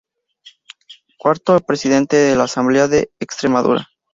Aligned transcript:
Cuarto 1.19 1.59
presidente 1.59 2.17
de 2.17 2.35
la 2.35 2.45
Asamblea 2.45 2.87
de 2.87 3.11
Extremadura. 3.19 3.87